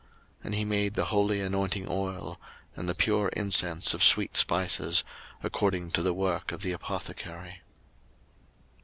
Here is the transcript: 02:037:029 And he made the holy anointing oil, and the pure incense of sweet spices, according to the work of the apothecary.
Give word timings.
02:037:029 0.39 0.45
And 0.45 0.55
he 0.55 0.65
made 0.65 0.93
the 0.95 1.05
holy 1.05 1.41
anointing 1.41 1.87
oil, 1.87 2.41
and 2.75 2.89
the 2.89 2.95
pure 2.95 3.27
incense 3.35 3.93
of 3.93 4.03
sweet 4.03 4.35
spices, 4.35 5.03
according 5.43 5.91
to 5.91 6.01
the 6.01 6.11
work 6.15 6.51
of 6.51 6.63
the 6.63 6.71
apothecary. 6.71 7.61